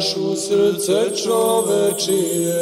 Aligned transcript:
uđaš 0.00 0.16
u 0.16 0.36
srce 0.36 1.22
čovečije. 1.24 2.54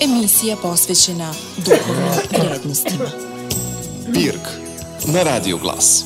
Emisija 0.00 0.56
posvećena 0.62 1.34
duhovnim 1.56 2.48
vrednostima. 2.50 3.10
Pirk 4.14 4.48
na 5.06 5.22
Radio 5.22 5.56
Glas. 5.56 6.04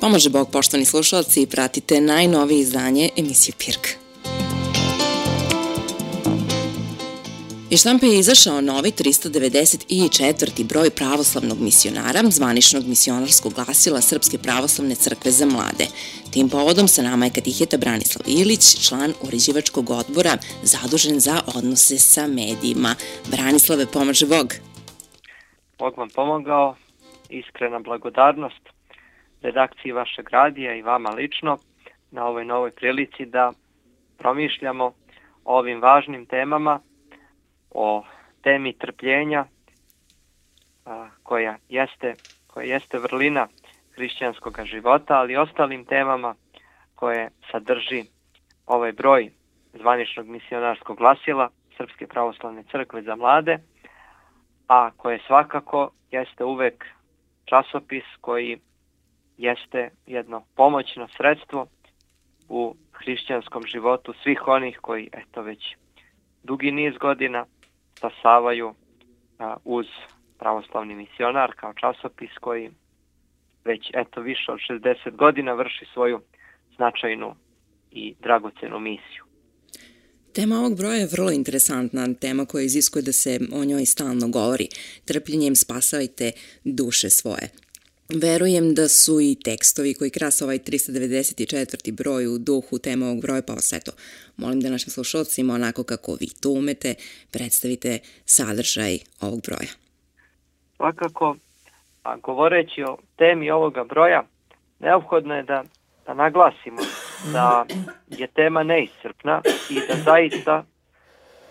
Pomože 0.00 0.30
Bog, 0.30 0.50
poštovani 0.50 0.84
slušalci, 0.84 1.42
i 1.42 1.46
pratite 1.46 2.00
najnovije 2.00 2.60
izdanje 2.60 3.10
emisije 3.16 3.54
Pirk. 3.58 4.05
Iz 7.70 7.80
štampe 7.80 8.06
je 8.06 8.18
izašao 8.18 8.60
novi 8.60 8.90
394. 8.90 10.68
broj 10.70 10.90
pravoslavnog 10.98 11.58
misionara, 11.68 12.20
zvaničnog 12.38 12.84
misionarskog 12.92 13.52
glasila 13.54 14.00
Srpske 14.00 14.38
pravoslavne 14.46 14.94
crkve 14.94 15.30
za 15.30 15.46
mlade. 15.46 15.86
Tim 16.32 16.48
povodom 16.48 16.86
sa 16.88 17.02
nama 17.02 17.24
je 17.24 17.36
katiheta 17.38 17.76
Branislav 17.84 18.22
Ilić, 18.38 18.64
član 18.86 19.10
uređivačkog 19.26 19.90
odbora 19.90 20.34
zadužen 20.72 21.18
za 21.26 21.36
odnose 21.56 21.98
sa 21.98 22.24
medijima. 22.26 22.92
Branislave, 23.34 23.84
pomaže 23.94 24.26
Bog. 24.34 24.48
Bog 25.78 25.92
vam 26.00 26.10
pomogao, 26.18 26.76
iskrena 27.28 27.78
blagodarnost 27.78 28.64
redakciji 29.42 29.92
vašeg 29.92 30.26
radija 30.28 30.74
i 30.74 30.82
vama 30.82 31.10
lično 31.10 31.58
na 32.10 32.26
ovoj 32.26 32.44
novoj 32.44 32.70
prilici 32.70 33.24
da 33.24 33.52
promišljamo 34.18 34.86
o 35.44 35.58
ovim 35.58 35.80
važnim 35.80 36.26
temama, 36.26 36.80
o 37.76 38.04
temi 38.42 38.72
trpljenja 38.72 39.44
a, 40.84 41.08
koja 41.22 41.56
jeste, 41.68 42.14
koja 42.46 42.64
jeste 42.64 42.98
vrlina 42.98 43.48
hrišćanskog 43.94 44.60
života, 44.64 45.18
ali 45.18 45.32
i 45.32 45.36
ostalim 45.36 45.84
temama 45.84 46.34
koje 46.94 47.30
sadrži 47.50 48.02
ovaj 48.66 48.92
broj 48.92 49.30
zvaničnog 49.74 50.26
misionarskog 50.26 50.96
glasila 50.96 51.48
Srpske 51.76 52.06
pravoslavne 52.06 52.64
crkve 52.70 53.02
za 53.02 53.16
mlade, 53.16 53.58
a 54.68 54.90
koje 54.96 55.20
svakako 55.26 55.90
jeste 56.10 56.44
uvek 56.44 56.84
časopis 57.44 58.04
koji 58.20 58.58
jeste 59.36 59.90
jedno 60.06 60.44
pomoćno 60.54 61.08
sredstvo 61.16 61.66
u 62.48 62.74
hrišćanskom 62.92 63.62
životu 63.66 64.14
svih 64.22 64.48
onih 64.48 64.78
koji 64.82 65.08
eto 65.12 65.42
već 65.42 65.76
dugi 66.42 66.72
niz 66.72 66.94
godina 67.00 67.46
stasavaju 67.96 68.74
uz 69.64 69.86
pravoslavni 70.38 70.94
misionar 70.94 71.52
kao 71.56 71.74
časopis 71.74 72.30
koji 72.40 72.70
već 73.64 73.90
eto 73.94 74.20
više 74.20 74.52
od 74.52 74.58
60 74.70 75.16
godina 75.16 75.52
vrši 75.52 75.86
svoju 75.92 76.20
značajnu 76.76 77.34
i 77.90 78.14
dragocenu 78.20 78.80
misiju. 78.80 79.24
Tema 80.32 80.56
ovog 80.58 80.76
broja 80.76 80.94
je 80.94 81.08
vrlo 81.12 81.30
interesantna, 81.30 82.14
tema 82.20 82.44
koja 82.44 82.62
iziskuje 82.64 83.02
da 83.02 83.12
se 83.12 83.40
o 83.52 83.64
njoj 83.64 83.84
stalno 83.86 84.28
govori. 84.28 84.68
Trpljenjem 85.04 85.56
spasavajte 85.56 86.32
duše 86.64 87.10
svoje. 87.10 87.50
Verujem 88.08 88.74
da 88.74 88.88
su 88.88 89.20
i 89.20 89.36
tekstovi 89.44 89.94
koji 89.94 90.10
krasa 90.10 90.44
ovaj 90.44 90.58
394. 90.58 91.92
broj 91.92 92.26
u 92.26 92.38
duhu 92.38 92.78
tema 92.78 93.06
ovog 93.06 93.20
broja, 93.20 93.42
pa 93.46 93.52
vas 93.52 93.72
eto, 93.72 93.92
molim 94.36 94.60
da 94.60 94.70
našim 94.70 94.90
slušalcima 94.90 95.54
onako 95.54 95.82
kako 95.82 96.12
vi 96.20 96.26
to 96.42 96.50
umete, 96.50 96.94
predstavite 97.32 97.98
sadržaj 98.24 98.98
ovog 99.20 99.40
broja. 99.46 99.70
Svakako, 100.76 101.36
a 102.02 102.16
govoreći 102.16 102.82
o 102.82 102.96
temi 103.16 103.50
ovoga 103.50 103.84
broja, 103.84 104.22
neophodno 104.78 105.34
je 105.34 105.42
da, 105.42 105.64
da 106.06 106.14
naglasimo 106.14 106.82
da 107.32 107.66
je 108.08 108.26
tema 108.26 108.62
neiscrpna 108.62 109.42
i 109.70 109.74
da 109.74 109.94
zaista, 110.04 110.64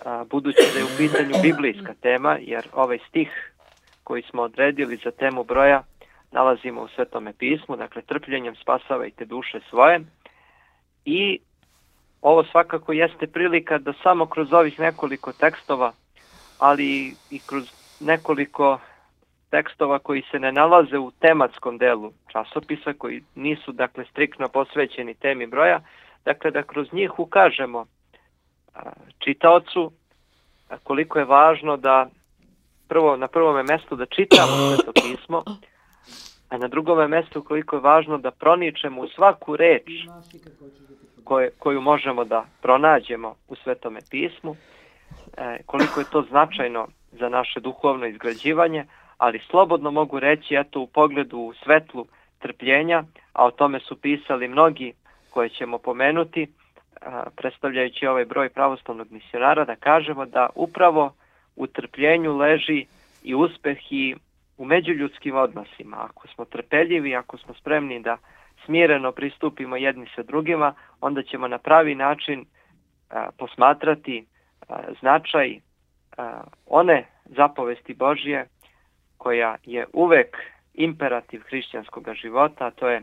a, 0.06 0.24
budući 0.24 0.64
da 0.74 0.80
je 0.80 0.86
u 0.86 0.98
pitanju 0.98 1.36
biblijska 1.42 1.94
tema, 2.02 2.38
jer 2.42 2.68
ovaj 2.74 3.00
stih 3.10 3.52
koji 4.04 4.24
smo 4.30 4.42
odredili 4.42 5.00
za 5.04 5.12
temu 5.12 5.44
broja 5.44 5.84
nalazimo 6.36 6.82
u 6.82 6.88
Svetome 6.88 7.34
pismu, 7.34 7.76
dakle 7.76 8.02
trpljenjem 8.02 8.56
spasavajte 8.56 9.26
duše 9.26 9.60
svoje. 9.70 10.00
I 11.06 11.40
ovo 12.22 12.44
svakako 12.44 12.94
jeste 12.94 13.28
prilika 13.28 13.78
da 13.78 13.94
samo 14.04 14.26
kroz 14.26 14.54
ovih 14.54 14.80
nekoliko 14.80 15.34
tekstova, 15.34 15.94
ali 16.60 17.16
i 17.32 17.40
kroz 17.48 17.64
nekoliko 18.00 18.80
tekstova 19.50 20.00
koji 20.00 20.24
se 20.32 20.40
ne 20.40 20.52
nalaze 20.52 20.98
u 20.98 21.12
tematskom 21.12 21.78
delu 21.78 22.12
časopisa, 22.32 22.94
koji 22.94 23.24
nisu 23.36 23.72
dakle 23.72 24.06
striktno 24.12 24.48
posvećeni 24.48 25.14
temi 25.14 25.48
broja, 25.48 25.80
dakle 26.26 26.52
da 26.52 26.64
kroz 26.64 26.94
njih 26.94 27.20
ukažemo 27.20 27.86
čitaocu 29.20 29.92
koliko 30.84 31.20
je 31.20 31.26
važno 31.26 31.78
da 31.78 32.08
prvo 32.88 33.18
na 33.18 33.28
prvome 33.28 33.64
mestu 33.64 33.96
da 33.96 34.06
čitamo 34.06 34.76
sveto 34.76 34.92
pismo, 34.94 35.44
a 36.50 36.58
na 36.58 36.68
drugome 36.68 37.08
mestu 37.08 37.44
koliko 37.44 37.76
je 37.76 37.82
važno 37.82 38.18
da 38.18 38.32
proničemo 38.32 39.02
u 39.02 39.08
svaku 39.08 39.56
reč 39.56 39.90
koje, 41.24 41.50
koju 41.60 41.82
možemo 41.82 42.26
da 42.26 42.46
pronađemo 42.62 43.36
u 43.48 43.56
Svetome 43.56 44.00
pismu, 44.10 44.56
e, 45.38 45.58
koliko 45.66 46.00
je 46.00 46.10
to 46.12 46.22
značajno 46.22 46.88
za 47.12 47.30
naše 47.30 47.60
duhovno 47.60 48.06
izgrađivanje, 48.06 48.86
ali 49.18 49.42
slobodno 49.50 49.92
mogu 49.92 50.20
reći 50.20 50.56
eto 50.56 50.80
u 50.80 50.88
pogledu 50.88 51.38
u 51.38 51.54
svetlu 51.64 52.08
trpljenja, 52.40 53.04
a 53.34 53.46
o 53.46 53.52
tome 53.52 53.80
su 53.80 54.02
pisali 54.02 54.48
mnogi 54.48 54.94
koje 55.30 55.50
ćemo 55.50 55.78
pomenuti, 55.78 56.44
e, 56.44 56.48
predstavljajući 57.36 58.08
ovaj 58.08 58.26
broj 58.26 58.50
pravoslavnog 58.50 59.12
misionara, 59.12 59.66
da 59.66 59.76
kažemo 59.76 60.26
da 60.26 60.50
upravo 60.56 61.14
u 61.56 61.68
trpljenju 61.68 62.38
leži 62.38 62.86
i 63.24 63.36
uspeh 63.36 63.78
i 63.92 64.16
u 64.58 64.66
međuljudskim 64.66 65.36
odnosima. 65.36 65.98
Ako 66.10 66.28
smo 66.28 66.46
trpeljivi, 66.46 67.16
ako 67.16 67.38
smo 67.38 67.54
spremni 67.54 68.00
da 68.00 68.18
smireno 68.66 69.12
pristupimo 69.12 69.76
jedni 69.76 70.08
sa 70.16 70.24
drugima, 70.24 70.74
onda 71.02 71.24
ćemo 71.24 71.48
na 71.48 71.58
pravi 71.58 71.96
način 71.96 72.46
a, 73.10 73.30
posmatrati 73.38 74.26
a, 74.70 74.80
značaj 75.00 75.60
a, 76.18 76.42
one 76.66 77.06
zapovesti 77.26 77.94
Božje 77.94 78.48
koja 79.18 79.56
je 79.64 79.86
uvek 79.94 80.38
imperativ 80.74 81.42
hrišćanskog 81.50 82.08
života, 82.22 82.66
a 82.66 82.72
to 82.72 82.90
je 82.90 83.02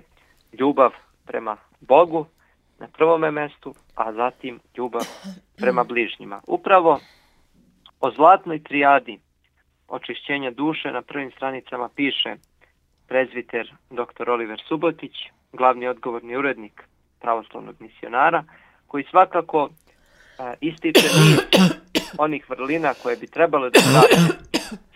ljubav 0.52 0.90
prema 1.26 1.56
Bogu 1.80 2.26
na 2.78 2.88
prvome 2.88 3.30
mestu, 3.30 3.74
a 3.94 4.12
zatim 4.12 4.60
ljubav 4.76 5.02
prema 5.56 5.84
bližnjima. 5.84 6.40
Upravo 6.46 7.00
o 8.00 8.10
zlatnoj 8.10 8.62
trijadi 8.62 9.18
očišćenja 9.92 10.50
duše 10.50 10.92
na 10.92 11.02
prvim 11.02 11.30
stranicama 11.30 11.88
piše 11.96 12.36
prezviter 13.08 13.72
dr. 13.90 14.30
Oliver 14.30 14.62
Subotić, 14.68 15.12
glavni 15.52 15.88
odgovorni 15.88 16.36
urednik 16.36 16.82
pravoslavnog 17.20 17.74
misionara, 17.78 18.44
koji 18.86 19.04
svakako 19.10 19.68
a, 20.38 20.54
ističe 20.60 21.00
niz 21.00 21.38
onih 22.24 22.50
vrlina 22.50 22.94
koje 23.02 23.16
bi 23.16 23.26
trebalo 23.26 23.70
da 23.70 23.80
prate 23.80 24.38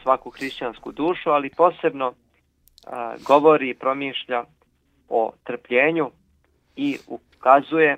svaku 0.03 0.31
hrišćansku 0.31 0.93
dušu, 0.93 1.31
ali 1.31 1.51
posebno 1.57 2.15
a, 2.87 3.15
govori 3.27 3.71
i 3.71 3.75
promišlja 3.75 4.45
o 5.09 5.33
trpljenju 5.45 6.11
i 6.77 6.99
ukazuje 7.07 7.97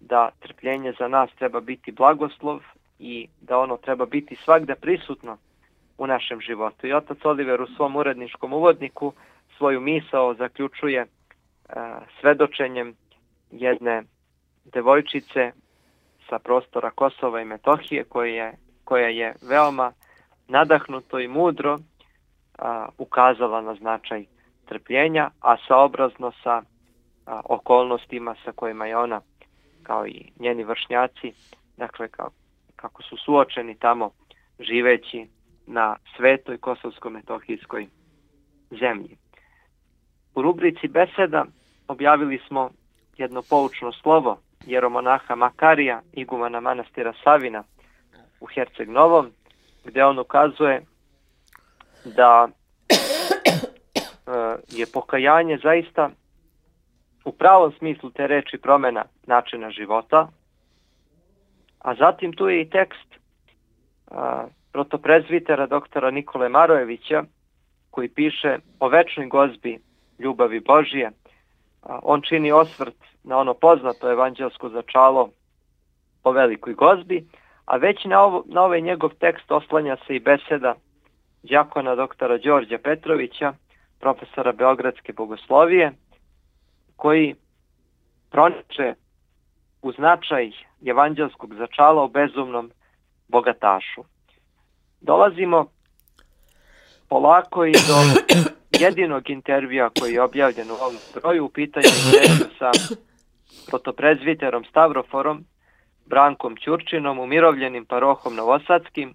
da 0.00 0.30
trpljenje 0.40 0.92
za 0.98 1.08
nas 1.08 1.30
treba 1.38 1.60
biti 1.60 1.92
blagoslov 1.92 2.60
i 2.98 3.28
da 3.40 3.58
ono 3.58 3.76
treba 3.76 4.06
biti 4.06 4.36
svakda 4.36 4.74
prisutno 4.74 5.38
u 6.00 6.06
našem 6.06 6.40
životu. 6.40 6.86
I 6.86 6.92
otac 6.92 7.18
Oliver 7.24 7.62
u 7.62 7.66
svom 7.66 7.96
uredničkom 7.96 8.52
uvodniku 8.52 9.12
svoju 9.56 9.80
misao 9.80 10.34
zaključuje 10.34 11.02
uh, 11.02 11.74
svedočenjem 12.20 12.94
jedne 13.50 14.02
devojčice 14.64 15.52
sa 16.28 16.38
prostora 16.38 16.90
Kosova 16.90 17.40
i 17.40 17.44
Metohije 17.44 18.04
koja 18.04 18.44
je, 18.44 18.52
koja 18.84 19.08
je 19.08 19.34
veoma 19.48 19.92
nadahnuto 20.48 21.18
i 21.18 21.28
mudro 21.28 21.78
a, 22.58 22.88
ukazala 22.98 23.60
na 23.60 23.74
značaj 23.74 24.24
trpljenja, 24.66 25.30
a 25.40 25.56
saobrazno 25.68 26.32
sa 26.42 26.62
a, 27.26 27.40
okolnostima 27.44 28.34
sa 28.44 28.52
kojima 28.52 28.86
je 28.86 28.96
ona 28.96 29.20
kao 29.82 30.06
i 30.06 30.30
njeni 30.38 30.64
vršnjaci, 30.64 31.32
dakle 31.76 32.08
kao, 32.08 32.30
kako 32.76 33.02
su 33.02 33.16
suočeni 33.16 33.78
tamo 33.78 34.10
živeći 34.58 35.26
na 35.72 35.96
svetoj 36.16 36.58
kosovsko-metohijskoj 36.58 37.86
zemlji. 38.70 39.16
U 40.34 40.42
rubrici 40.42 40.88
beseda 40.88 41.44
objavili 41.88 42.40
smo 42.48 42.70
jedno 43.16 43.42
poučno 43.42 43.92
slovo 43.92 44.40
jeromonaha 44.66 45.34
Makarija, 45.34 46.02
igumana 46.12 46.60
manastira 46.60 47.12
Savina 47.24 47.64
u 48.40 48.46
Herceg 48.46 48.88
Novom, 48.88 49.30
gde 49.84 50.04
on 50.04 50.18
ukazuje 50.18 50.82
da 52.04 52.48
e, 52.48 52.52
je 54.68 54.86
pokajanje 54.92 55.58
zaista 55.62 56.10
u 57.24 57.32
pravom 57.32 57.72
smislu 57.78 58.10
te 58.10 58.26
reči 58.26 58.58
promena 58.58 59.04
načina 59.26 59.70
života, 59.70 60.28
a 61.78 61.94
zatim 61.94 62.32
tu 62.32 62.48
je 62.48 62.60
i 62.60 62.70
tekst 62.70 63.08
a, 64.10 64.46
protoprezvitera 64.72 65.66
doktora 65.66 66.10
Nikole 66.10 66.48
Marojevića 66.48 67.24
koji 67.90 68.08
piše 68.08 68.58
o 68.80 68.88
večnoj 68.88 69.26
gozbi 69.26 69.78
ljubavi 70.18 70.60
Božije. 70.60 71.10
On 71.82 72.22
čini 72.22 72.52
osvrt 72.52 72.96
na 73.24 73.38
ono 73.38 73.54
poznato 73.54 74.10
evanđelsko 74.10 74.68
začalo 74.68 75.30
o 76.24 76.32
velikoj 76.32 76.74
gozbi, 76.74 77.26
a 77.64 77.76
već 77.76 78.04
na, 78.04 78.20
ovo, 78.22 78.44
na 78.46 78.62
ovaj 78.62 78.80
njegov 78.80 79.10
tekst 79.10 79.50
oslanja 79.52 79.96
se 80.06 80.16
i 80.16 80.20
beseda 80.20 80.74
džakona 81.44 81.94
doktora 81.94 82.38
Đorđa 82.38 82.78
Petrovića, 82.78 83.52
profesora 84.00 84.52
Beogradske 84.52 85.12
bogoslovije, 85.12 85.92
koji 86.96 87.34
proniče 88.30 88.94
u 89.82 89.92
značaj 89.92 90.50
evanđelskog 90.86 91.54
začala 91.54 92.02
o 92.02 92.08
bezumnom 92.08 92.70
bogatašu. 93.28 94.04
Dolazimo 95.00 95.66
polako 97.08 97.64
i 97.64 97.72
do 97.72 97.96
jedinog 98.84 99.30
intervjua 99.30 99.90
koji 100.00 100.12
je 100.12 100.22
objavljen 100.22 100.70
u 100.70 100.74
ovom 100.74 100.94
broju, 101.14 101.44
u 101.44 101.48
pitanju 101.48 101.88
sa 102.58 102.70
fotoprezviterom 103.70 104.64
Stavroforom, 104.64 105.44
Brankom 106.06 106.56
Ćurčinom, 106.56 107.18
umirovljenim 107.18 107.84
parohom 107.84 108.34
Novosadskim 108.34 109.14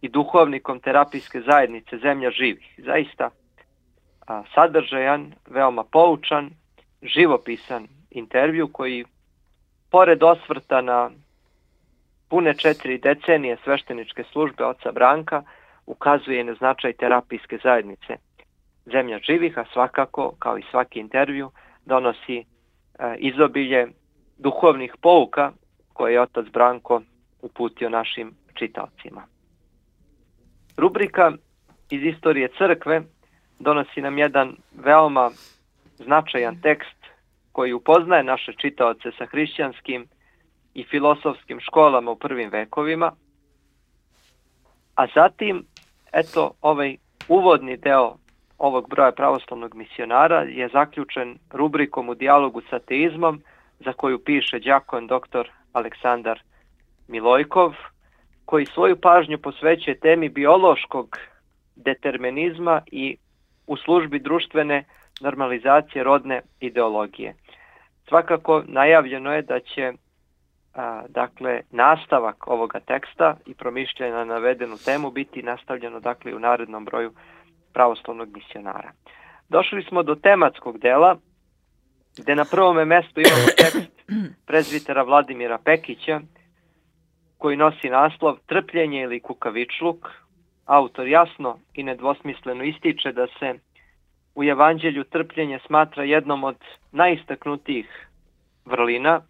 i 0.00 0.08
duhovnikom 0.08 0.80
terapijske 0.80 1.40
zajednice 1.40 1.98
Zemlja 1.98 2.30
živih. 2.30 2.74
Zaista 2.78 3.30
a, 4.26 4.42
sadržajan, 4.54 5.32
veoma 5.50 5.84
poučan, 5.84 6.50
živopisan 7.02 7.88
intervju 8.10 8.68
koji, 8.72 9.04
pored 9.90 10.22
osvrta 10.22 10.80
na 10.80 11.10
pune 12.28 12.54
četiri 12.54 12.98
decenije 12.98 13.56
svešteničke 13.64 14.24
službe 14.32 14.64
oca 14.64 14.92
Branka, 14.92 15.42
ukazuje 15.86 16.44
na 16.44 16.54
značaj 16.54 16.92
terapijske 16.92 17.58
zajednice 17.62 18.16
Zemlja 18.92 19.18
živih, 19.18 19.58
a 19.58 19.64
svakako, 19.72 20.34
kao 20.38 20.58
i 20.58 20.62
svaki 20.70 21.00
intervju, 21.00 21.50
donosi 21.86 22.36
e, 22.38 22.44
izobilje 23.18 23.86
duhovnih 24.38 24.94
pouka 25.02 25.52
koje 25.92 26.12
je 26.12 26.20
otac 26.20 26.46
Branko 26.52 27.02
uputio 27.42 27.88
našim 27.88 28.34
čitaocima. 28.54 29.22
Rubrika 30.76 31.32
iz 31.90 32.02
istorije 32.02 32.48
crkve 32.58 33.02
donosi 33.58 34.00
nam 34.00 34.18
jedan 34.18 34.56
veoma 34.72 35.30
značajan 35.96 36.60
tekst 36.60 36.98
koji 37.52 37.72
upoznaje 37.72 38.22
naše 38.22 38.52
čitaoce 38.52 39.10
sa 39.18 39.26
hrišćanskim 39.26 40.06
i 40.78 40.84
filosofskim 40.84 41.60
školama 41.60 42.10
u 42.10 42.16
prvim 42.16 42.50
vekovima, 42.50 43.12
a 44.94 45.06
zatim, 45.14 45.64
eto, 46.12 46.50
ovaj 46.60 46.96
uvodni 47.28 47.76
deo 47.76 48.16
ovog 48.58 48.88
broja 48.88 49.12
pravoslavnog 49.12 49.74
misionara 49.74 50.42
je 50.42 50.68
zaključen 50.68 51.38
rubrikom 51.50 52.08
u 52.08 52.14
dijalogu 52.14 52.60
sa 52.70 52.76
ateizmom, 52.76 53.42
za 53.80 53.92
koju 53.92 54.24
piše 54.24 54.58
đakon 54.58 55.06
dr. 55.06 55.48
Aleksandar 55.72 56.42
Milojkov, 57.08 57.74
koji 58.44 58.66
svoju 58.66 58.96
pažnju 59.00 59.38
posvećuje 59.38 60.00
temi 60.00 60.28
biološkog 60.28 61.18
determinizma 61.76 62.82
i 62.86 63.16
u 63.66 63.76
službi 63.76 64.18
društvene 64.18 64.84
normalizacije 65.20 66.04
rodne 66.04 66.40
ideologije. 66.60 67.34
Svakako 68.08 68.62
najavljeno 68.66 69.32
je 69.32 69.42
da 69.42 69.60
će 69.60 69.92
a, 70.74 71.02
dakle 71.08 71.60
nastavak 71.70 72.48
ovoga 72.48 72.80
teksta 72.80 73.36
i 73.46 73.54
promišljanja 73.54 74.14
na 74.14 74.24
navedenu 74.24 74.76
temu 74.84 75.10
biti 75.10 75.42
nastavljeno 75.42 76.00
dakle 76.00 76.34
u 76.34 76.38
narednom 76.38 76.84
broju 76.84 77.12
pravoslavnog 77.72 78.28
misionara. 78.34 78.92
Došli 79.48 79.82
smo 79.82 80.02
do 80.02 80.14
tematskog 80.14 80.78
dela 80.78 81.16
gde 82.18 82.34
na 82.34 82.44
prvome 82.44 82.84
mestu 82.84 83.20
imamo 83.20 83.46
tekst 83.56 83.90
prezvitera 84.46 85.02
Vladimira 85.02 85.58
Pekića 85.64 86.20
koji 87.38 87.56
nosi 87.56 87.88
naslov 87.88 88.36
Trpljenje 88.46 89.02
ili 89.02 89.20
kukavičluk. 89.20 90.08
Autor 90.66 91.08
jasno 91.08 91.58
i 91.74 91.82
nedvosmisleno 91.82 92.64
ističe 92.64 93.12
da 93.12 93.26
se 93.38 93.54
u 94.34 94.44
evanđelju 94.44 95.04
trpljenje 95.04 95.58
smatra 95.66 96.04
jednom 96.04 96.44
od 96.44 96.56
najistaknutijih 96.92 98.08
vrlina, 98.64 99.20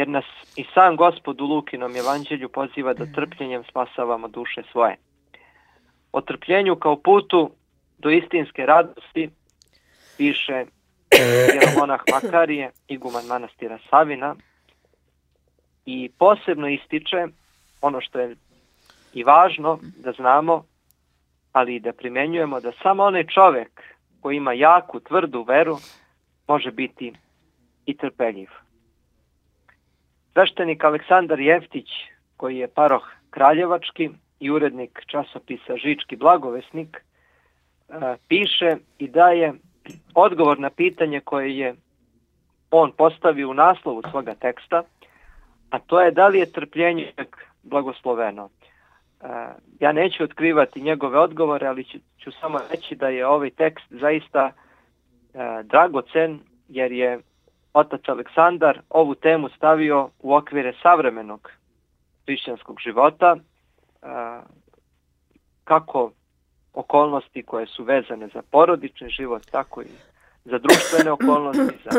jer 0.00 0.08
nas 0.08 0.24
i 0.56 0.64
sam 0.74 0.96
gospod 0.96 1.40
u 1.40 1.44
Lukinom 1.44 1.96
evanđelju 1.96 2.48
poziva 2.48 2.94
da 2.94 3.12
trpljenjem 3.14 3.64
spasavamo 3.70 4.28
duše 4.28 4.62
svoje. 4.72 4.96
O 6.12 6.20
trpljenju 6.20 6.76
kao 6.76 6.96
putu 6.96 7.50
do 7.98 8.10
istinske 8.10 8.66
radosti 8.66 9.30
piše 10.16 10.64
Jeromonah 11.54 12.00
Makarije, 12.12 12.70
iguman 12.88 13.26
manastira 13.26 13.78
Savina, 13.90 14.36
i 15.86 16.10
posebno 16.18 16.68
ističe 16.68 17.26
ono 17.80 18.00
što 18.00 18.20
je 18.20 18.36
i 19.14 19.24
važno 19.24 19.78
da 19.96 20.12
znamo, 20.12 20.64
ali 21.52 21.74
i 21.74 21.80
da 21.80 21.92
primenjujemo 21.92 22.60
da 22.60 22.72
samo 22.82 23.02
onaj 23.04 23.26
čovek 23.26 23.82
koji 24.20 24.36
ima 24.36 24.52
jaku, 24.52 25.00
tvrdu 25.00 25.42
veru 25.42 25.78
može 26.48 26.70
biti 26.70 27.12
i 27.86 27.96
trpeljiv. 27.96 28.48
Sveštenik 30.32 30.84
Aleksandar 30.84 31.40
Jeftić, 31.40 31.88
koji 32.36 32.58
je 32.58 32.68
paroh 32.68 33.02
Kraljevački 33.30 34.10
i 34.40 34.50
urednik 34.50 35.00
časopisa 35.06 35.76
Žički 35.76 36.16
blagovesnik, 36.16 36.96
e, 36.96 38.16
piše 38.28 38.76
i 38.98 39.08
daje 39.08 39.52
odgovor 40.14 40.58
na 40.58 40.70
pitanje 40.70 41.20
koje 41.20 41.58
je 41.58 41.74
on 42.70 42.92
postavio 42.92 43.50
u 43.50 43.54
naslovu 43.54 44.02
svoga 44.10 44.34
teksta, 44.34 44.82
a 45.70 45.78
to 45.78 46.00
je 46.00 46.10
da 46.10 46.28
li 46.28 46.38
je 46.38 46.52
trpljenje 46.52 47.12
blagosloveno. 47.62 48.48
E, 48.48 49.26
ja 49.80 49.92
neću 49.92 50.24
otkrivati 50.24 50.82
njegove 50.82 51.18
odgovore, 51.18 51.66
ali 51.66 51.84
ću, 51.84 51.98
ću 52.18 52.30
samo 52.40 52.58
reći 52.70 52.94
da 52.94 53.08
je 53.08 53.26
ovaj 53.26 53.50
tekst 53.50 53.86
zaista 53.90 54.50
e, 54.50 54.52
dragocen, 55.62 56.40
jer 56.68 56.92
je 56.92 57.18
otac 57.74 58.08
Aleksandar 58.08 58.80
ovu 58.90 59.14
temu 59.14 59.48
stavio 59.48 60.10
u 60.18 60.34
okvire 60.34 60.72
savremenog 60.82 61.50
hrišćanskog 62.24 62.80
života, 62.80 63.36
kako 65.64 66.12
okolnosti 66.74 67.42
koje 67.42 67.66
su 67.66 67.84
vezane 67.84 68.28
za 68.34 68.42
porodični 68.50 69.08
život, 69.08 69.42
tako 69.50 69.82
i 69.82 69.86
za 70.44 70.58
društvene 70.58 71.10
okolnosti, 71.10 71.78
za 71.84 71.90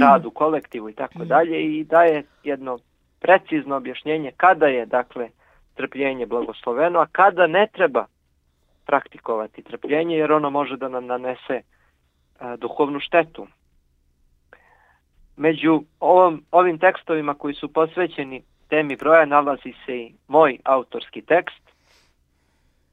rad 0.00 0.26
u 0.26 0.30
kolektivu 0.30 0.88
i 0.90 0.92
tako 0.92 1.24
dalje 1.24 1.62
i 1.62 1.84
daje 1.84 2.24
jedno 2.44 2.78
precizno 3.20 3.76
objašnjenje 3.76 4.32
kada 4.36 4.66
je 4.66 4.86
dakle 4.86 5.28
trpljenje 5.74 6.26
blagosloveno, 6.26 7.00
a 7.00 7.06
kada 7.12 7.46
ne 7.46 7.66
treba 7.72 8.06
praktikovati 8.86 9.62
trpljenje 9.62 10.16
jer 10.16 10.32
ono 10.32 10.50
može 10.50 10.76
da 10.76 10.88
nam 10.88 11.06
nanese 11.06 11.62
a, 12.38 12.56
duhovnu 12.56 13.00
štetu. 13.00 13.46
Među 15.36 15.82
ovom, 16.00 16.44
ovim 16.50 16.78
tekstovima 16.78 17.34
koji 17.34 17.54
su 17.54 17.72
posvećeni 17.72 18.42
temi 18.68 18.96
broja 18.96 19.24
nalazi 19.24 19.74
se 19.86 19.96
i 19.96 20.14
moj 20.28 20.58
autorski 20.64 21.22
tekst 21.22 21.62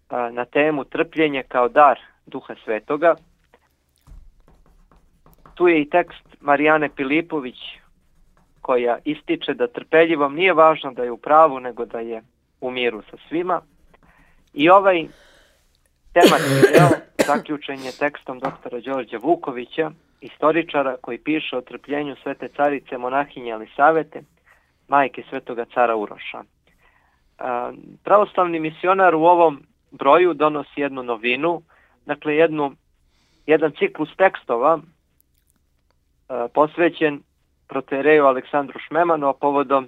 a, 0.10 0.30
na 0.32 0.46
temu 0.46 0.84
trpljenje 0.84 1.44
kao 1.48 1.70
dar 1.70 2.00
Duha 2.26 2.56
Svetoga. 2.64 3.16
Tu 5.56 5.68
je 5.68 5.82
i 5.82 5.90
tekst 5.90 6.28
Marijane 6.42 6.90
Pilipović 6.96 7.58
koja 8.62 8.98
ističe 9.06 9.54
da 9.54 9.68
trpeljivom 9.68 10.36
nije 10.36 10.54
važno 10.54 10.94
da 10.94 11.04
je 11.04 11.12
u 11.12 11.18
pravu 11.18 11.60
nego 11.60 11.86
da 11.86 12.00
je 12.00 12.22
u 12.62 12.72
miru 12.72 13.02
sa 13.12 13.18
svima. 13.28 13.62
I 14.54 14.70
ovaj 14.70 15.08
tematski 16.14 16.74
deo 16.74 16.90
zaključen 17.28 17.80
je 17.84 17.92
tekstom 18.00 18.40
doktora 18.40 18.80
Đorđa 18.80 19.18
Vukovića, 19.18 19.92
istoričara 20.22 20.98
koji 21.02 21.18
piše 21.18 21.58
o 21.58 21.62
trpljenju 21.62 22.16
svete 22.24 22.48
carice 22.48 22.98
monahinje 22.98 23.52
Elisavete, 23.52 24.22
majke 24.88 25.24
svetoga 25.30 25.66
cara 25.74 25.96
Uroša. 25.96 26.44
Pravoslavni 28.04 28.60
misionar 28.60 29.16
u 29.16 29.24
ovom 29.24 29.64
broju 29.92 30.34
donosi 30.34 30.82
jednu 30.82 31.04
novinu, 31.04 31.62
dakle 32.06 32.36
jednu, 32.36 32.72
jedan 33.46 33.72
ciklus 33.72 34.16
tekstova 34.16 34.80
posvećen 36.54 37.22
protereju 37.68 38.26
Aleksandru 38.26 38.80
Šmemanu, 38.80 39.28
a 39.28 39.34
povodom 39.34 39.88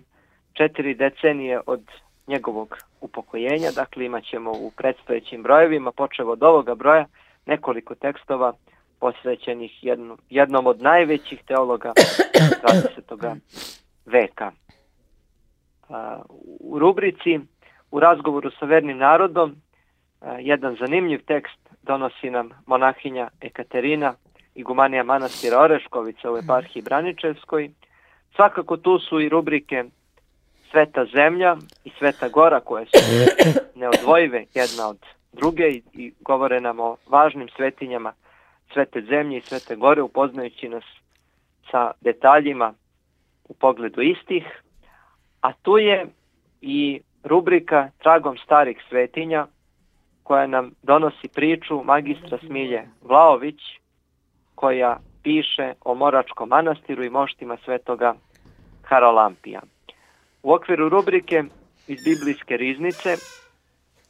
četiri 0.53 0.93
decenije 0.93 1.61
od 1.65 1.81
njegovog 2.27 2.77
upokojenja, 3.01 3.71
dakle 3.75 4.05
imat 4.05 4.23
ćemo 4.23 4.51
u 4.51 4.71
predstojećim 4.77 5.43
brojevima, 5.43 5.91
počeo 5.91 6.31
od 6.31 6.43
ovoga 6.43 6.75
broja, 6.75 7.05
nekoliko 7.45 7.95
tekstova 7.95 8.53
posvećenih 9.01 9.83
jednu, 9.83 10.17
jednom 10.29 10.67
od 10.67 10.81
najvećih 10.81 11.43
teologa 11.47 11.93
20. 13.09 13.35
veka. 14.05 14.51
U 16.59 16.79
rubrici 16.79 17.39
u 17.91 17.99
razgovoru 17.99 18.51
sa 18.59 18.65
vernim 18.65 18.97
narodom 18.97 19.55
jedan 20.39 20.75
zanimljiv 20.79 21.25
tekst 21.25 21.59
donosi 21.83 22.29
nam 22.29 22.49
monahinja 22.65 23.29
Ekaterina, 23.41 24.13
igumanija 24.55 25.03
manastira 25.03 25.59
Oreškovica 25.59 26.31
u 26.31 26.37
eparhiji 26.37 26.83
Braničevskoj. 26.83 27.71
Svakako 28.35 28.77
tu 28.77 28.99
su 28.99 29.19
i 29.19 29.29
rubrike 29.29 29.83
Sveta 30.71 31.05
zemlja 31.05 31.57
i 31.83 31.91
Sveta 31.99 32.29
gora 32.29 32.59
koje 32.59 32.85
su 32.85 32.99
neodvojive 33.79 34.45
jedna 34.53 34.87
od 34.87 34.97
druge 35.33 35.67
i, 35.67 35.83
i 35.93 36.13
govore 36.19 36.61
nam 36.61 36.79
o 36.79 36.97
važnim 37.07 37.49
svetinjama 37.55 38.13
Svete 38.73 39.01
zemlje 39.01 39.37
i 39.37 39.41
Svete 39.41 39.75
gore 39.75 40.01
upoznajući 40.01 40.69
nas 40.69 40.83
sa 41.71 41.91
detaljima 42.01 42.73
u 43.49 43.53
pogledu 43.53 44.01
istih. 44.01 44.61
A 45.41 45.53
tu 45.53 45.77
je 45.77 46.05
i 46.61 47.01
rubrika 47.23 47.89
Tragom 47.97 48.37
starih 48.37 48.77
svetinja 48.89 49.47
koja 50.23 50.47
nam 50.47 50.71
donosi 50.83 51.27
priču 51.27 51.83
magistra 51.83 52.37
Smilje 52.37 52.83
Vlaović 53.01 53.61
koja 54.55 54.99
piše 55.23 55.73
o 55.81 55.95
Moračkom 55.95 56.49
manastiru 56.49 57.03
i 57.03 57.09
moštima 57.09 57.57
svetoga 57.65 58.15
Haralampija. 58.83 59.61
U 60.43 60.53
okviru 60.53 60.89
rubrike 60.89 61.43
iz 61.87 62.03
biblijske 62.03 62.57
riznice 62.57 63.15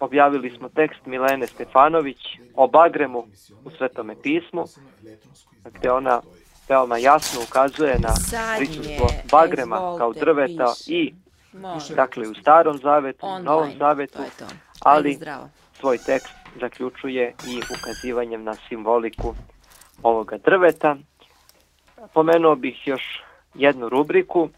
objavili 0.01 0.49
smo 0.57 0.69
tekst 0.69 1.05
Milene 1.05 1.47
Stefanović 1.47 2.17
o 2.55 2.67
Bagremu 2.67 3.27
u 3.65 3.69
Svetome 3.69 4.15
pismu, 4.23 4.65
gde 5.65 5.91
ona 5.91 6.21
veoma 6.69 6.97
jasno 6.97 7.41
ukazuje 7.49 7.99
na 7.99 8.09
prisustvo 8.57 9.07
Bagrema 9.31 9.95
kao 9.97 10.13
drveta 10.13 10.73
i 10.87 11.13
dakle 11.95 12.27
u 12.27 12.33
starom 12.33 12.77
zavetu, 12.77 13.27
u 13.27 13.39
novom 13.39 13.71
zavetu, 13.79 14.19
ali 14.79 15.19
svoj 15.73 15.97
tekst 15.97 16.35
zaključuje 16.59 17.33
i 17.47 17.61
ukazivanjem 17.79 18.43
na 18.43 18.53
simboliku 18.53 19.35
ovoga 20.03 20.37
drveta. 20.37 20.95
Pomenuo 22.13 22.55
bih 22.55 22.87
još 22.87 23.23
jednu 23.53 23.89
rubriku, 23.89 24.49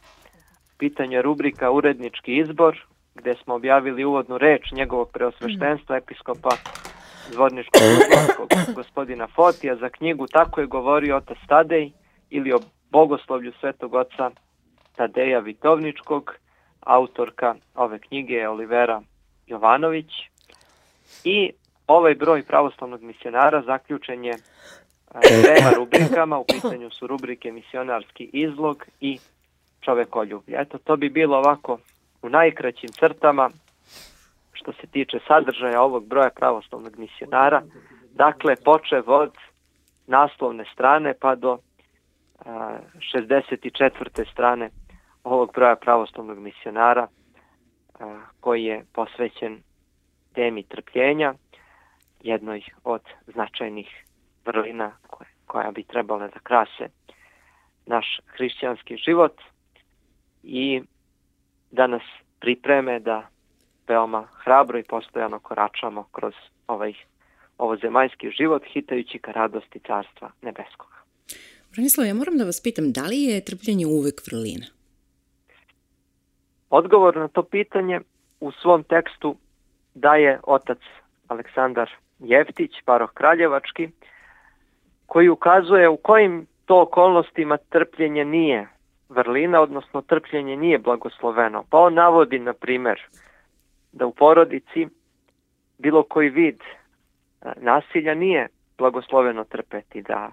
pitanje 0.78 1.22
rubrika 1.22 1.72
Urednički 1.72 2.38
izbor, 2.38 2.86
gde 3.16 3.36
smo 3.44 3.56
objavili 3.56 4.06
uvodnu 4.06 4.38
reč 4.38 4.72
njegovog 4.72 5.10
preosveštenstva 5.14 5.98
episkopa 5.98 6.50
Zvorničkog 7.32 7.82
gospodina 8.76 9.28
Fotija 9.36 9.76
za 9.76 9.90
knjigu 9.90 10.28
Tako 10.28 10.62
je 10.62 10.68
govorio 10.68 11.18
otac 11.18 11.38
Tadej 11.48 11.92
ili 12.30 12.54
o 12.54 12.60
bogoslovlju 12.90 13.52
svetog 13.60 13.94
oca 13.94 14.32
Tadeja 14.96 15.40
Vitovničkog, 15.40 16.36
autorka 16.80 17.56
ove 17.76 18.00
knjige 18.00 18.34
je 18.34 18.50
Olivera 18.50 19.02
Jovanović 19.48 20.12
i 21.24 21.52
ovaj 21.88 22.16
broj 22.16 22.44
pravoslavnog 22.44 23.02
misionara 23.02 23.62
zaključen 23.62 24.26
je 24.26 24.34
trema 25.22 25.72
rubrikama, 25.78 26.38
u 26.40 26.46
pitanju 26.46 26.90
su 26.90 27.08
rubrike 27.08 27.52
misionarski 27.52 28.30
izlog 28.34 28.86
i 29.02 29.20
čovekoljublje. 29.82 30.56
Eto, 30.60 30.78
to 30.78 30.96
bi 30.96 31.10
bilo 31.10 31.38
ovako 31.38 31.80
u 32.24 32.30
najkraćim 32.30 32.90
crtama 32.90 33.50
što 34.54 34.74
se 34.74 34.88
tiče 34.88 35.20
sadržaja 35.28 35.82
ovog 35.82 36.08
broja 36.08 36.30
pravoslavnog 36.36 36.98
misionara. 36.98 37.62
Dakle, 38.14 38.56
počev 38.66 39.04
od 39.08 39.32
naslovne 40.08 40.66
strane 40.74 41.14
pa 41.20 41.36
do 41.36 41.58
a, 42.46 42.78
64. 43.16 44.32
strane 44.32 44.70
ovog 45.24 45.52
broja 45.54 45.76
pravoslavnog 45.76 46.38
misionara 46.38 47.08
a, 48.00 48.20
koji 48.40 48.64
je 48.64 48.86
posvećen 48.94 49.62
temi 50.34 50.64
trpljenja, 50.64 51.34
jednoj 52.22 52.62
od 52.84 53.02
značajnih 53.34 54.06
vrlina 54.46 54.92
koje, 55.08 55.28
koja 55.46 55.72
bi 55.72 55.84
trebala 55.84 56.28
da 56.28 56.40
krase 56.40 56.88
naš 57.86 58.20
hrišćanski 58.26 58.98
život 58.98 59.42
i 60.44 60.82
da 61.74 61.88
nas 61.88 62.02
pripreme 62.40 63.00
da 63.00 63.28
veoma 63.88 64.28
hrabro 64.44 64.80
i 64.80 64.84
postojano 64.84 65.40
koračamo 65.40 66.08
kroz 66.12 66.34
ovaj 66.68 66.94
ovo 67.58 67.78
zemaljski 67.78 68.30
život 68.30 68.64
hitajući 68.74 69.20
ka 69.20 69.32
radosti 69.32 69.80
carstva 69.80 70.32
nebeskog. 70.42 70.88
Branislav, 71.72 72.08
ja 72.08 72.14
moram 72.14 72.38
da 72.38 72.44
vas 72.44 72.62
pitam, 72.64 72.92
da 72.92 73.02
li 73.02 73.24
je 73.24 73.46
trpljenje 73.46 73.86
uvek 73.86 74.22
vrlina? 74.28 74.66
Odgovor 76.70 77.18
na 77.18 77.28
to 77.28 77.44
pitanje 77.44 78.02
u 78.40 78.52
svom 78.52 78.84
tekstu 78.84 79.36
daje 79.94 80.40
otac 80.44 80.80
Aleksandar 81.28 81.90
Jeftić, 82.20 82.72
paroh 82.86 83.12
Kraljevački, 83.14 83.90
koji 85.06 85.30
ukazuje 85.30 85.90
u 85.90 85.98
kojim 85.98 86.48
to 86.66 86.82
okolnostima 86.82 87.58
trpljenje 87.58 88.26
nije 88.26 88.68
vrlina, 89.16 89.62
odnosno 89.62 90.02
trpljenje 90.02 90.56
nije 90.56 90.80
blagosloveno. 90.80 91.64
Pa 91.70 91.78
on 91.78 91.94
navodi, 91.94 92.40
na 92.40 92.54
primer, 92.54 93.02
da 93.92 94.06
u 94.06 94.14
porodici 94.14 94.88
bilo 95.78 96.04
koji 96.04 96.30
vid 96.30 96.60
nasilja 97.56 98.14
nije 98.14 98.48
blagosloveno 98.78 99.44
trpeti, 99.44 100.02
da 100.02 100.32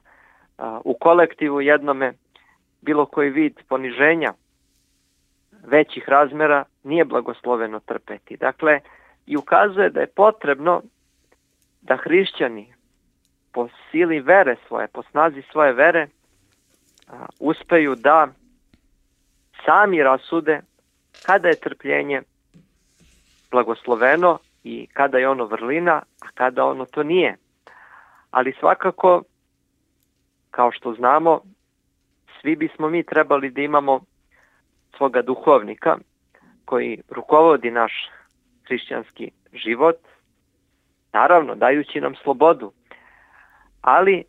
u 0.84 0.94
kolektivu 1.00 1.60
jednome 1.60 2.12
bilo 2.82 3.06
koji 3.06 3.30
vid 3.30 3.54
poniženja 3.68 4.32
većih 5.66 6.08
razmera 6.08 6.64
nije 6.82 7.04
blagosloveno 7.04 7.80
trpeti. 7.80 8.36
Dakle, 8.36 8.80
i 9.26 9.36
ukazuje 9.36 9.90
da 9.90 10.00
je 10.00 10.06
potrebno 10.06 10.82
da 11.82 11.96
hrišćani 11.96 12.72
po 13.52 13.68
sili 13.90 14.20
vere 14.20 14.56
svoje, 14.68 14.88
po 14.88 15.02
snazi 15.02 15.42
svoje 15.52 15.72
vere, 15.72 16.06
uspeju 17.40 17.94
da 17.94 18.28
sami 19.64 20.02
rasude 20.02 20.60
kada 21.26 21.48
je 21.48 21.60
trpljenje 21.60 22.22
blagosloveno 23.50 24.38
i 24.64 24.86
kada 24.92 25.18
je 25.18 25.28
ono 25.28 25.44
vrlina, 25.44 26.02
a 26.20 26.28
kada 26.34 26.64
ono 26.64 26.84
to 26.84 27.02
nije. 27.02 27.36
Ali 28.30 28.56
svakako, 28.60 29.22
kao 30.50 30.72
što 30.72 30.94
znamo, 30.94 31.40
svi 32.40 32.56
bismo 32.56 32.88
mi 32.88 33.02
trebali 33.02 33.50
da 33.50 33.60
imamo 33.60 34.00
svoga 34.96 35.22
duhovnika 35.22 35.98
koji 36.64 37.02
rukovodi 37.08 37.70
naš 37.70 37.92
hrišćanski 38.64 39.30
život, 39.52 39.96
naravno 41.12 41.54
dajući 41.54 42.00
nam 42.00 42.14
slobodu, 42.14 42.72
ali 43.80 44.24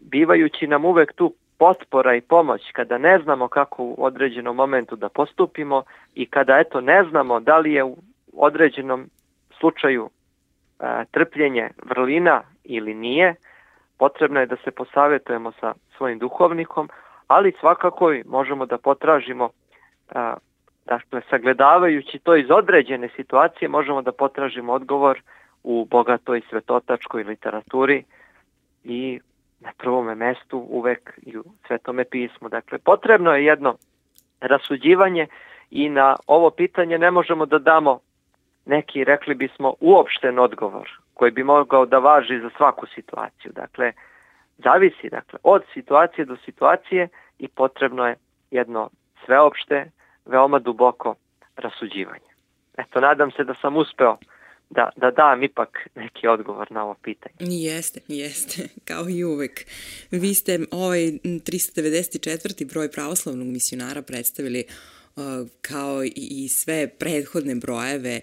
bivajući 0.00 0.66
nam 0.66 0.84
uvek 0.84 1.12
tu 1.12 1.34
potpora 1.60 2.14
i 2.14 2.20
pomoć 2.20 2.72
kada 2.72 2.98
ne 2.98 3.18
znamo 3.18 3.48
kako 3.48 3.82
u 3.82 4.04
određenom 4.04 4.56
momentu 4.56 4.96
da 4.96 5.08
postupimo 5.08 5.82
i 6.14 6.26
kada 6.26 6.58
eto 6.58 6.80
ne 6.80 7.04
znamo 7.04 7.40
da 7.40 7.58
li 7.58 7.72
je 7.72 7.84
u 7.84 7.96
određenom 8.32 9.10
slučaju 9.58 10.10
e, 10.10 11.04
trpljenje 11.10 11.68
vrlina 11.84 12.42
ili 12.64 12.94
nije, 12.94 13.34
potrebno 13.98 14.40
je 14.40 14.46
da 14.46 14.56
se 14.64 14.70
posavetujemo 14.70 15.52
sa 15.60 15.74
svojim 15.96 16.18
duhovnikom, 16.18 16.88
ali 17.26 17.56
svakako 17.60 18.12
i 18.12 18.24
možemo 18.26 18.66
da 18.66 18.78
potražimo 18.78 19.44
e, 19.44 20.32
dakle 20.86 21.20
sagledavajući 21.30 22.18
to 22.18 22.36
iz 22.36 22.50
određene 22.50 23.08
situacije 23.16 23.68
možemo 23.68 24.02
da 24.02 24.12
potražimo 24.12 24.72
odgovor 24.72 25.22
u 25.62 25.86
bogatoj 25.90 26.40
svetotačkoj 26.50 27.22
literaturi 27.22 28.04
i 28.84 29.20
na 29.60 29.72
prvome 29.78 30.14
mestu 30.14 30.58
uvek 30.58 31.18
i 31.22 31.38
u 31.38 31.44
Svetome 31.66 32.04
pismu. 32.04 32.48
Dakle, 32.48 32.78
potrebno 32.78 33.34
je 33.34 33.44
jedno 33.44 33.76
rasuđivanje 34.40 35.26
i 35.70 35.88
na 35.88 36.16
ovo 36.26 36.50
pitanje 36.50 36.98
ne 36.98 37.10
možemo 37.10 37.46
da 37.46 37.58
damo 37.58 38.00
neki, 38.66 39.04
rekli 39.04 39.34
bismo, 39.34 39.74
uopšten 39.80 40.38
odgovor 40.38 40.88
koji 41.14 41.30
bi 41.30 41.42
mogao 41.44 41.86
da 41.86 41.98
važi 41.98 42.40
za 42.40 42.50
svaku 42.56 42.86
situaciju. 42.86 43.52
Dakle, 43.52 43.92
zavisi 44.58 45.08
dakle, 45.08 45.38
od 45.42 45.62
situacije 45.74 46.24
do 46.24 46.36
situacije 46.36 47.08
i 47.38 47.48
potrebno 47.48 48.06
je 48.06 48.16
jedno 48.50 48.90
sveopšte, 49.24 49.90
veoma 50.26 50.58
duboko 50.58 51.14
rasuđivanje. 51.56 52.30
Eto, 52.78 53.00
nadam 53.00 53.30
se 53.30 53.44
da 53.44 53.54
sam 53.54 53.76
uspeo 53.76 54.16
da, 54.70 54.90
da 54.96 55.10
dam 55.10 55.42
ipak 55.42 55.78
neki 55.94 56.26
odgovor 56.26 56.72
na 56.72 56.84
ovo 56.84 56.94
pitanje. 57.02 57.34
Jeste, 57.38 58.00
jeste, 58.08 58.68
kao 58.88 59.08
i 59.08 59.24
uvek. 59.24 59.66
Vi 60.10 60.34
ste 60.34 60.58
ovaj 60.70 61.00
394. 61.00 62.72
broj 62.72 62.90
pravoslavnog 62.90 63.46
misionara 63.46 64.02
predstavili 64.02 64.64
kao 65.60 66.04
i 66.04 66.48
sve 66.48 66.88
prethodne 66.88 67.54
brojeve 67.54 68.20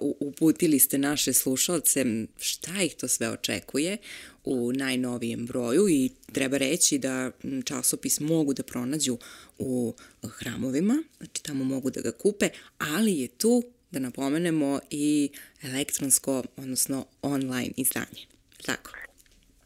uputili 0.00 0.78
ste 0.78 0.98
naše 0.98 1.32
slušalce 1.32 2.04
šta 2.38 2.82
ih 2.82 2.94
to 2.94 3.08
sve 3.08 3.30
očekuje 3.30 3.96
u 4.44 4.72
najnovijem 4.72 5.46
broju 5.46 5.88
i 5.88 6.10
treba 6.32 6.56
reći 6.56 6.98
da 6.98 7.30
časopis 7.64 8.20
mogu 8.20 8.54
da 8.54 8.62
pronađu 8.62 9.18
u 9.58 9.94
hramovima, 10.28 11.02
znači 11.18 11.42
tamo 11.42 11.64
mogu 11.64 11.90
da 11.90 12.00
ga 12.00 12.12
kupe, 12.12 12.48
ali 12.78 13.20
je 13.20 13.28
tu 13.28 13.62
da 13.94 14.00
napomenemo 14.00 14.78
i 14.90 15.30
elektronsko, 15.62 16.42
odnosno 16.56 17.04
online 17.22 17.70
izdanje. 17.76 18.22
Tako? 18.66 18.90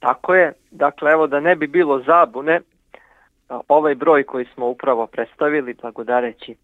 Tako 0.01 0.35
je. 0.35 0.53
Dakle, 0.71 1.13
evo 1.13 1.27
da 1.27 1.41
ne 1.41 1.57
bi 1.57 1.67
bilo 1.67 2.03
zabune, 2.07 2.61
ovaj 3.69 3.95
broj 3.95 4.25
koji 4.25 4.47
smo 4.55 4.67
upravo 4.69 5.07
predstavili, 5.07 5.75
blagodareći 5.75 6.57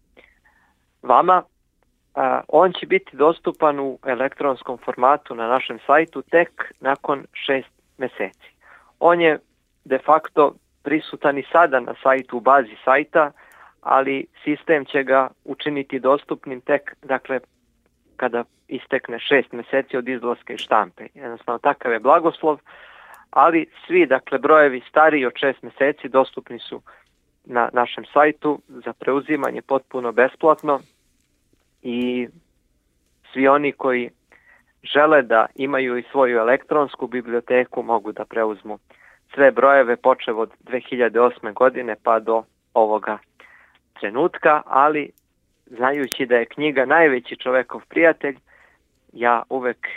vama, 1.01 1.43
on 2.47 2.73
će 2.73 2.85
biti 2.85 3.17
dostupan 3.17 3.79
u 3.79 3.99
elektronskom 4.05 4.77
formatu 4.85 5.35
na 5.35 5.47
našem 5.47 5.79
sajtu 5.85 6.21
tek 6.21 6.73
nakon 6.79 7.25
šest 7.33 7.69
meseci. 7.97 8.49
On 8.99 9.21
je 9.21 9.39
de 9.85 9.99
facto 10.05 10.55
prisutan 10.83 11.37
i 11.37 11.45
sada 11.51 11.79
na 11.79 11.93
sajtu 12.03 12.37
u 12.37 12.39
bazi 12.39 12.75
sajta, 12.85 13.31
ali 13.81 14.25
sistem 14.43 14.85
će 14.85 15.03
ga 15.03 15.29
učiniti 15.43 15.99
dostupnim 15.99 16.61
tek, 16.61 16.95
dakle, 17.03 17.39
kada 18.17 18.43
istekne 18.67 19.19
šest 19.19 19.51
meseci 19.51 19.97
od 19.97 20.07
izlaska 20.07 20.53
iz 20.53 20.59
štampe. 20.59 21.07
Jednostavno, 21.13 21.59
takav 21.59 21.91
je 21.91 21.99
blagoslov, 21.99 22.59
ali 23.29 23.65
svi, 23.87 24.05
dakle, 24.05 24.39
brojevi 24.39 24.81
stariji 24.89 25.25
od 25.25 25.33
šest 25.35 25.61
meseci 25.61 26.09
dostupni 26.09 26.59
su 26.59 26.81
na 27.45 27.69
našem 27.73 28.05
sajtu 28.13 28.61
za 28.67 28.93
preuzimanje 28.93 29.61
potpuno 29.61 30.11
besplatno 30.11 30.79
i 31.81 32.27
svi 33.33 33.47
oni 33.47 33.71
koji 33.71 34.09
žele 34.83 35.21
da 35.21 35.45
imaju 35.55 35.97
i 35.97 36.03
svoju 36.11 36.37
elektronsku 36.37 37.07
biblioteku 37.07 37.83
mogu 37.83 38.11
da 38.11 38.25
preuzmu 38.25 38.79
sve 39.33 39.51
brojeve 39.51 39.95
počev 39.95 40.39
od 40.39 40.51
2008. 40.63 41.53
godine 41.53 41.95
pa 42.03 42.19
do 42.19 42.43
ovoga 42.73 43.17
trenutka, 43.99 44.61
ali 44.65 45.11
znajući 45.65 46.25
da 46.25 46.35
je 46.35 46.45
knjiga 46.45 46.85
najveći 46.85 47.35
čovekov 47.35 47.81
prijatelj, 47.89 48.37
ja 49.13 49.43
uvek 49.49 49.87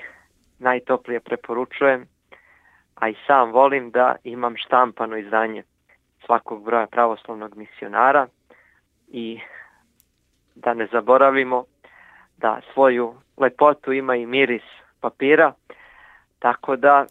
najtoplije 0.59 1.21
preporučujem, 1.21 2.07
a 2.95 3.09
i 3.09 3.15
sam 3.27 3.53
volim 3.53 3.91
da 3.91 4.17
imam 4.25 4.57
štampano 4.57 5.17
izdanje 5.17 5.63
svakog 6.27 6.65
broja 6.65 6.87
pravoslavnog 6.87 7.57
misionara 7.57 8.27
i 9.09 9.41
da 10.55 10.75
ne 10.75 10.89
zaboravimo 10.93 11.65
da 12.37 12.61
svoju 12.73 13.15
lepotu 13.37 13.93
ima 13.93 14.17
i 14.17 14.27
miris 14.27 14.63
papira, 15.01 15.53
tako 16.39 16.77
da, 16.77 17.07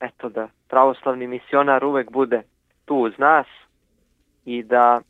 eto 0.00 0.28
da 0.28 0.48
pravoslavni 0.68 1.26
misionar 1.26 1.84
uvek 1.84 2.10
bude 2.10 2.42
tu 2.84 2.96
uz 2.96 3.12
nas 3.18 3.46
i 4.44 4.62
da 4.62 5.00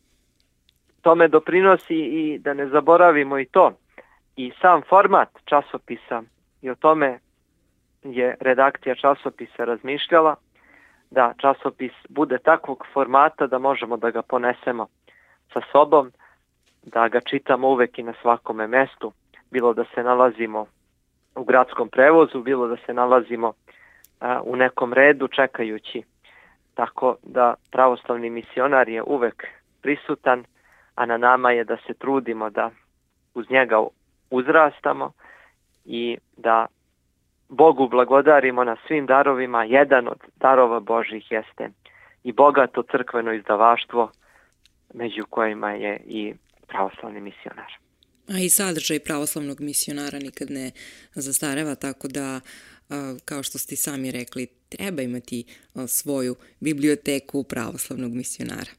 tome 1.06 1.28
doprinosi 1.28 1.94
i 1.94 2.38
da 2.38 2.54
ne 2.54 2.66
zaboravimo 2.66 3.38
i 3.38 3.44
to. 3.46 3.72
I 4.36 4.52
sam 4.60 4.82
format 4.88 5.28
časopisa 5.44 6.22
i 6.62 6.70
o 6.70 6.75
tome 6.75 7.18
je 8.02 8.36
redakcija 8.40 8.94
časopisa 8.94 9.64
razmišljala 9.64 10.34
da 11.10 11.34
časopis 11.38 11.92
bude 12.08 12.38
takvog 12.38 12.86
formata 12.92 13.46
da 13.46 13.58
možemo 13.58 13.96
da 13.96 14.10
ga 14.10 14.22
ponesemo 14.22 14.86
sa 15.52 15.60
sobom, 15.72 16.12
da 16.82 17.08
ga 17.08 17.20
čitamo 17.20 17.68
uvek 17.68 17.98
i 17.98 18.02
na 18.02 18.14
svakome 18.22 18.66
mestu, 18.66 19.12
bilo 19.50 19.75
da 19.75 19.84
se 19.94 20.02
nalazimo 20.02 20.66
u 21.34 21.45
gradskom 21.45 21.88
prevozu, 21.88 22.42
bilo 22.42 22.69
da 22.69 22.76
se 22.86 22.95
nalazimo 22.95 23.52
a, 24.21 24.40
u 24.45 24.56
nekom 24.56 24.92
redu 24.92 25.28
čekajući. 25.28 26.02
Tako 26.75 27.16
da 27.23 27.54
pravoslavni 27.71 28.30
misionar 28.30 28.88
je 28.88 29.02
uvek 29.02 29.47
prisutan, 29.82 30.45
a 30.97 31.06
na 31.06 31.17
nama 31.17 31.50
je 31.50 31.65
da 31.65 31.76
se 31.87 31.95
trudimo 31.95 32.50
da 32.50 32.71
uz 33.35 33.50
njega 33.50 33.76
uzrastamo 34.30 35.13
i 35.85 36.19
da 36.37 36.67
Bogu 37.49 37.89
blagodarimo 37.89 38.65
na 38.65 38.76
svim 38.87 39.06
darovima. 39.06 39.65
Jedan 39.65 40.09
od 40.09 40.19
darova 40.37 40.80
Božih 40.80 41.30
jeste 41.30 41.71
i 42.25 42.32
bogato 42.32 42.82
crkveno 42.82 43.32
izdavaštvo, 43.32 44.11
među 44.95 45.25
kojima 45.30 45.71
je 45.71 46.00
i 46.06 46.35
pravoslavni 46.67 47.21
misionar. 47.21 47.73
A 48.28 48.39
i 48.39 48.49
sadržaj 48.49 48.99
pravoslavnog 49.00 49.61
misionara 49.61 50.19
nikad 50.19 50.50
ne 50.50 50.71
zastareva, 51.15 51.75
tako 51.75 52.09
da, 52.09 52.41
kao 53.25 53.43
što 53.43 53.59
ste 53.59 53.76
sami 53.76 54.11
rekli, 54.11 54.47
treba 54.69 55.02
imati 55.02 55.45
svoju 55.89 56.37
biblioteku 56.61 57.45
pravoslavnog 57.45 58.13
misionara. 58.13 58.71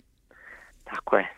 Tako 0.83 1.17
je. 1.17 1.33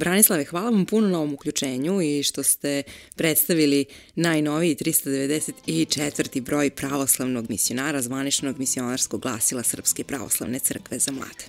Branislave, 0.00 0.44
hvala 0.44 0.70
vam 0.70 0.86
puno 0.86 1.08
na 1.08 1.18
ovom 1.18 1.34
uključenju 1.34 2.02
i 2.02 2.22
što 2.22 2.42
ste 2.42 2.82
predstavili 3.16 3.84
najnoviji 4.14 4.76
394. 4.76 6.40
broj 6.40 6.70
pravoslavnog 6.70 7.50
misionara 7.50 8.02
zvaničnog 8.02 8.58
misionarskog 8.58 9.20
glasila 9.20 9.62
Srpske 9.62 10.04
pravoslavne 10.04 10.58
crkve 10.58 10.98
za 10.98 11.12
mlade. 11.12 11.44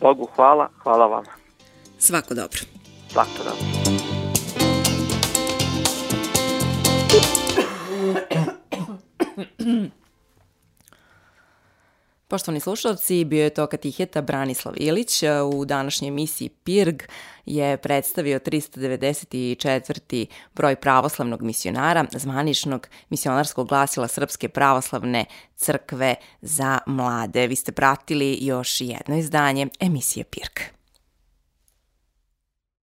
Bogu 0.00 0.28
hvala, 0.36 0.68
hvala 0.82 1.06
vama. 1.06 1.32
Svako 1.98 2.34
dobro. 2.34 2.60
Svako 3.12 3.38
dobro. 3.38 3.75
Poštovani 12.36 12.60
slušalci, 12.60 13.24
bio 13.24 13.44
je 13.44 13.50
to 13.50 13.66
katiheta 13.66 14.22
Branislav 14.22 14.74
Ilić. 14.76 15.22
U 15.52 15.64
današnjoj 15.64 16.08
emisiji 16.08 16.48
PIRG 16.48 17.02
je 17.46 17.76
predstavio 17.76 18.38
394. 18.38 20.26
broj 20.54 20.76
pravoslavnog 20.76 21.42
misionara, 21.42 22.06
zvaničnog 22.12 22.88
misionarskog 23.10 23.68
glasila 23.68 24.08
Srpske 24.08 24.48
pravoslavne 24.48 25.24
crkve 25.56 26.14
za 26.40 26.78
mlade. 26.86 27.46
Vi 27.46 27.56
ste 27.56 27.72
pratili 27.72 28.38
još 28.40 28.80
jedno 28.80 29.16
izdanje 29.16 29.68
emisije 29.80 30.24
PIRG. 30.24 30.75